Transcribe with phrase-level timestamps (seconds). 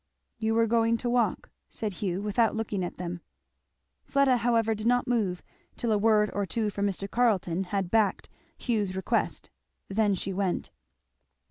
[0.39, 3.21] "You were going to walk," said Hugh without looking at them.
[4.03, 5.43] Fleda however did not move
[5.77, 7.07] till a word or two from Mr.
[7.07, 8.27] Carleton had backed
[8.57, 9.51] Hugh's request;
[9.89, 10.71] then she went.